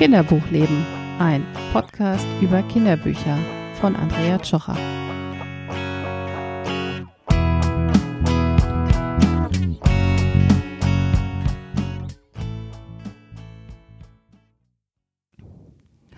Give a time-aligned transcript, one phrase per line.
[0.00, 0.86] Kinderbuchleben,
[1.18, 3.36] ein Podcast über Kinderbücher
[3.82, 4.74] von Andrea Tschocher.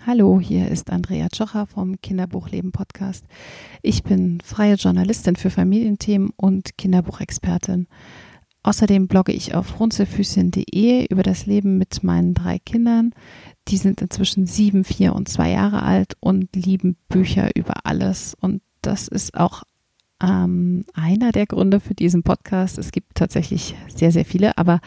[0.07, 3.25] Hallo, hier ist Andrea Tschocher vom Kinderbuchleben Podcast.
[3.81, 7.87] Ich bin freie Journalistin für Familienthemen und Kinderbuchexpertin.
[8.63, 13.13] Außerdem blogge ich auf runzelfüßchen.de über das Leben mit meinen drei Kindern.
[13.67, 18.35] Die sind inzwischen sieben, vier und zwei Jahre alt und lieben Bücher über alles.
[18.39, 19.63] Und das ist auch
[20.21, 22.77] ähm, einer der Gründe für diesen Podcast.
[22.77, 24.79] Es gibt tatsächlich sehr, sehr viele, aber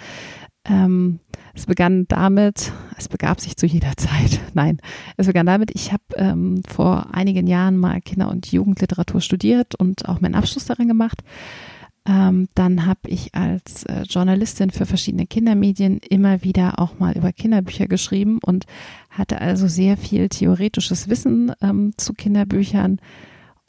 [0.65, 1.21] ähm,
[1.55, 4.41] es begann damit, es begab sich zu jeder Zeit.
[4.55, 4.79] Nein,
[5.19, 10.09] es begann damit, ich habe ähm, vor einigen Jahren mal Kinder- und Jugendliteratur studiert und
[10.09, 11.23] auch meinen Abschluss darin gemacht
[12.07, 17.33] ähm, dann habe ich als äh, Journalistin für verschiedene Kindermedien immer wieder auch mal über
[17.33, 18.65] Kinderbücher geschrieben und
[19.11, 23.01] hatte also sehr viel theoretisches Wissen ähm, zu Kinderbüchern.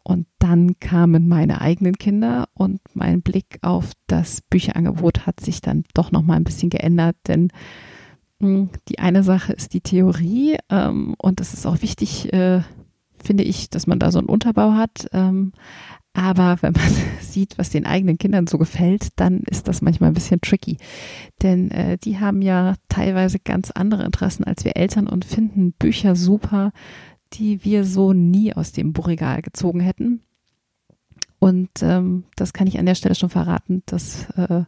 [0.03, 5.83] Und dann kamen meine eigenen Kinder und mein Blick auf das Bücherangebot hat sich dann
[5.93, 7.49] doch noch mal ein bisschen geändert, denn
[8.39, 12.61] hm, die eine Sache ist die Theorie ähm, und es ist auch wichtig, äh,
[13.21, 15.08] finde ich, dass man da so einen Unterbau hat.
[15.11, 15.53] Ähm,
[16.17, 20.15] aber wenn man sieht, was den eigenen Kindern so gefällt, dann ist das manchmal ein
[20.15, 20.77] bisschen tricky.
[21.43, 26.15] Denn äh, die haben ja teilweise ganz andere Interessen als wir Eltern und finden Bücher
[26.15, 26.71] super,
[27.33, 30.23] die wir so nie aus dem Buchregal gezogen hätten.
[31.37, 34.63] Und ähm, das kann ich an der Stelle schon verraten, das äh,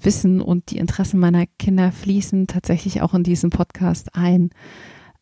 [0.00, 4.48] Wissen und die Interessen meiner Kinder fließen tatsächlich auch in diesen Podcast ein.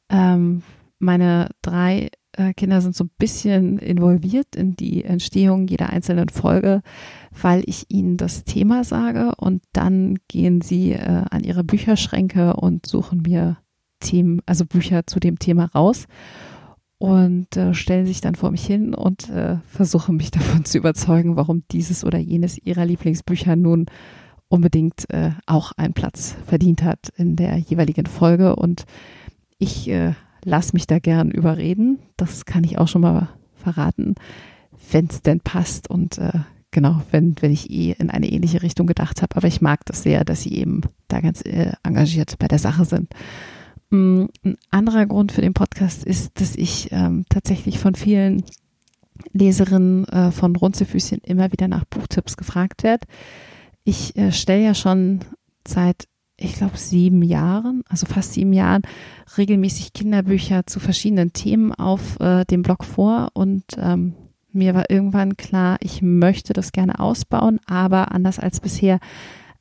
[0.08, 0.62] Ähm,
[1.00, 2.10] meine drei
[2.56, 6.82] Kinder sind so ein bisschen involviert in die Entstehung jeder einzelnen Folge,
[7.40, 12.86] weil ich ihnen das Thema sage und dann gehen sie äh, an ihre Bücherschränke und
[12.86, 13.58] suchen mir
[14.00, 16.06] Themen, also Bücher zu dem Thema raus
[16.98, 21.36] und äh, stellen sich dann vor mich hin und äh, versuchen mich davon zu überzeugen,
[21.36, 23.86] warum dieses oder jenes ihrer Lieblingsbücher nun
[24.48, 28.56] unbedingt äh, auch einen Platz verdient hat in der jeweiligen Folge.
[28.56, 28.84] Und
[29.58, 30.14] ich äh,
[30.48, 31.98] lass mich da gern überreden.
[32.16, 34.14] Das kann ich auch schon mal verraten,
[34.90, 38.86] wenn es denn passt und äh, genau, wenn, wenn ich eh in eine ähnliche Richtung
[38.86, 39.36] gedacht habe.
[39.36, 42.84] Aber ich mag das sehr, dass sie eben da ganz äh, engagiert bei der Sache
[42.84, 43.12] sind.
[43.90, 48.42] Mm, ein anderer Grund für den Podcast ist, dass ich ähm, tatsächlich von vielen
[49.32, 53.06] Leserinnen äh, von Runzelfüßchen immer wieder nach Buchtipps gefragt werde.
[53.84, 55.20] Ich äh, stelle ja schon
[55.66, 56.06] seit
[56.40, 58.82] ich glaube, sieben Jahren, also fast sieben Jahren,
[59.36, 64.14] regelmäßig Kinderbücher zu verschiedenen Themen auf äh, dem Blog vor und ähm,
[64.52, 68.98] mir war irgendwann klar, ich möchte das gerne ausbauen, aber anders als bisher,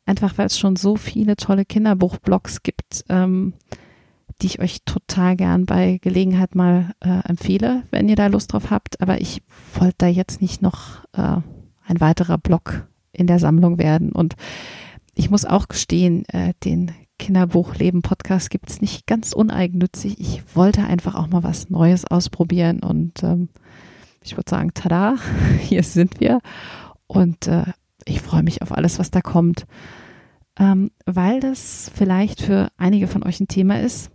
[0.06, 3.54] einfach weil es schon so viele tolle Kinderbuchblogs gibt, ähm,
[4.42, 8.70] die ich euch total gern bei Gelegenheit mal äh, empfehle, wenn ihr da Lust drauf
[8.70, 9.02] habt.
[9.02, 9.42] Aber ich
[9.74, 11.42] wollte da jetzt nicht noch äh,
[11.88, 14.36] ein weiterer Blog in der Sammlung werden und
[15.18, 20.20] ich muss auch gestehen, äh, den Kinderbuchleben Podcast gibt es nicht ganz uneigennützig.
[20.20, 23.50] Ich wollte einfach auch mal was Neues ausprobieren und ähm,
[24.24, 25.16] ich würde sagen, tada,
[25.62, 26.40] hier sind wir
[27.08, 27.66] und äh,
[28.06, 29.66] ich freue mich auf alles, was da kommt.
[30.60, 34.12] Ähm, weil das vielleicht für einige von euch ein Thema ist,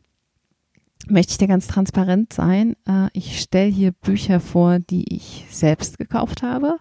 [1.08, 2.76] möchte ich dir ganz transparent sein.
[2.86, 6.78] Äh, ich stelle hier Bücher vor, die ich selbst gekauft habe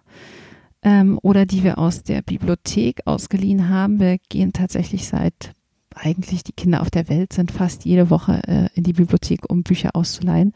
[0.82, 4.00] ähm, oder die wir aus der Bibliothek ausgeliehen haben.
[4.00, 5.52] Wir gehen tatsächlich seit
[5.94, 9.62] eigentlich die Kinder auf der Welt sind fast jede Woche äh, in die Bibliothek, um
[9.62, 10.52] Bücher auszuleihen.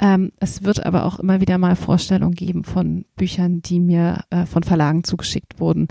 [0.00, 4.46] Ähm, es wird aber auch immer wieder mal Vorstellungen geben von Büchern, die mir äh,
[4.46, 5.88] von Verlagen zugeschickt wurden.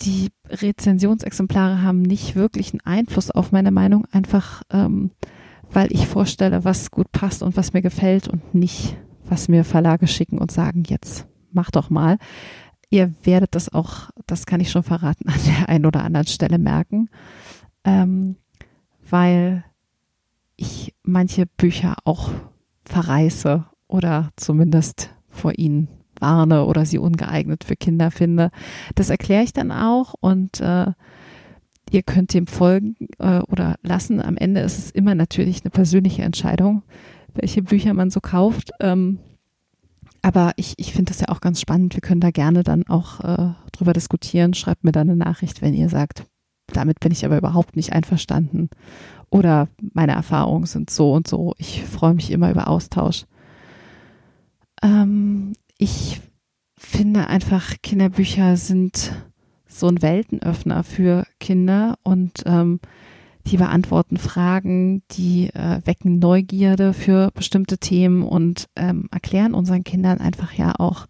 [0.00, 5.12] Die Rezensionsexemplare haben nicht wirklich einen Einfluss auf meine Meinung, einfach ähm,
[5.72, 10.06] weil ich vorstelle, was gut passt und was mir gefällt und nicht, was mir Verlage
[10.06, 12.18] schicken und sagen, jetzt mach doch mal.
[12.94, 16.58] Ihr werdet das auch, das kann ich schon verraten, an der einen oder anderen Stelle
[16.58, 17.08] merken,
[17.82, 18.36] ähm,
[19.10, 19.64] weil
[20.54, 22.30] ich manche Bücher auch
[22.84, 25.88] verreiße oder zumindest vor ihnen
[26.20, 28.52] warne oder sie ungeeignet für Kinder finde.
[28.94, 30.92] Das erkläre ich dann auch und äh,
[31.90, 34.22] ihr könnt dem folgen äh, oder lassen.
[34.22, 36.84] Am Ende ist es immer natürlich eine persönliche Entscheidung,
[37.34, 38.70] welche Bücher man so kauft.
[38.78, 39.18] Ähm,
[40.24, 41.92] aber ich, ich finde das ja auch ganz spannend.
[41.92, 44.54] Wir können da gerne dann auch äh, drüber diskutieren.
[44.54, 46.24] Schreibt mir dann eine Nachricht, wenn ihr sagt,
[46.68, 48.70] damit bin ich aber überhaupt nicht einverstanden.
[49.28, 51.52] Oder meine Erfahrungen sind so und so.
[51.58, 53.26] Ich freue mich immer über Austausch.
[54.82, 56.22] Ähm, ich
[56.78, 59.12] finde einfach, Kinderbücher sind
[59.66, 62.80] so ein Weltenöffner für Kinder und ähm,
[63.46, 70.18] die beantworten Fragen, die äh, wecken Neugierde für bestimmte Themen und ähm, erklären unseren Kindern
[70.18, 71.06] einfach ja auch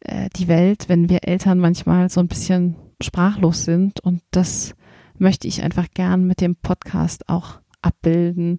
[0.00, 4.00] äh, die Welt, wenn wir Eltern manchmal so ein bisschen sprachlos sind.
[4.00, 4.74] Und das
[5.18, 8.58] möchte ich einfach gern mit dem Podcast auch abbilden.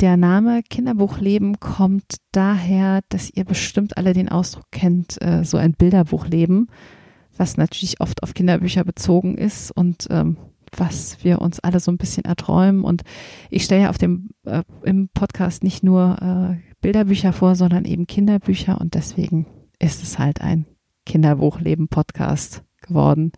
[0.00, 5.72] Der Name Kinderbuchleben kommt daher, dass ihr bestimmt alle den Ausdruck kennt, äh, so ein
[5.72, 6.68] Bilderbuchleben,
[7.36, 10.36] was natürlich oft auf Kinderbücher bezogen ist und ähm,
[10.76, 12.84] was wir uns alle so ein bisschen erträumen.
[12.84, 13.02] Und
[13.50, 18.06] ich stelle ja auf dem äh, im Podcast nicht nur äh, Bilderbücher vor, sondern eben
[18.06, 19.46] Kinderbücher und deswegen
[19.78, 20.66] ist es halt ein
[21.06, 23.32] Kinderbuchleben-Podcast geworden.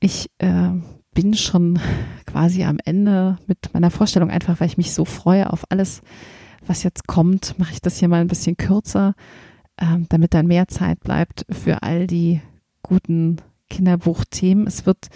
[0.00, 0.70] Ich äh,
[1.14, 1.78] bin schon
[2.26, 6.02] quasi am Ende mit meiner Vorstellung, einfach weil ich mich so freue auf alles,
[6.66, 9.14] was jetzt kommt, mache ich das hier mal ein bisschen kürzer,
[9.80, 12.40] ähm, damit dann mehr Zeit bleibt für all die
[12.82, 13.38] guten
[13.68, 14.66] Kinderbuchthemen.
[14.66, 15.08] Es wird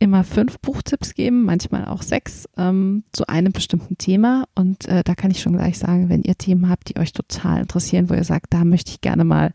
[0.00, 4.46] immer fünf Buchtipps geben, manchmal auch sechs ähm, zu einem bestimmten Thema.
[4.54, 7.60] Und äh, da kann ich schon gleich sagen, wenn ihr Themen habt, die euch total
[7.60, 9.52] interessieren, wo ihr sagt, da möchte ich gerne mal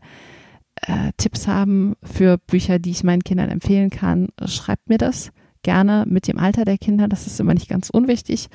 [0.82, 5.32] äh, Tipps haben für Bücher, die ich meinen Kindern empfehlen kann, schreibt mir das
[5.62, 7.08] gerne mit dem Alter der Kinder.
[7.08, 8.48] Das ist immer nicht ganz unwichtig.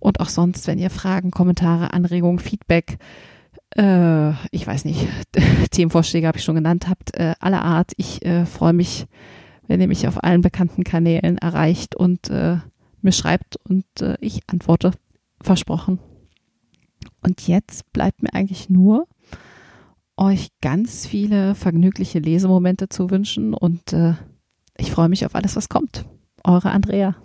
[0.00, 2.96] Und auch sonst, wenn ihr Fragen, Kommentare, Anregungen, Feedback,
[3.76, 5.06] äh, ich weiß nicht,
[5.70, 7.92] Themenvorschläge habe ich schon genannt habt, äh, aller Art.
[7.98, 9.06] Ich äh, freue mich,
[9.66, 12.58] wenn ihr mich auf allen bekannten Kanälen erreicht und äh,
[13.02, 14.92] mir schreibt und äh, ich antworte.
[15.40, 15.98] Versprochen.
[17.22, 19.06] Und jetzt bleibt mir eigentlich nur,
[20.16, 24.14] euch ganz viele vergnügliche Lesemomente zu wünschen und äh,
[24.78, 26.06] ich freue mich auf alles, was kommt.
[26.42, 27.16] Eure Andrea.